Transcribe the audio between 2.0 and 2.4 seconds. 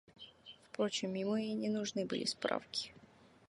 были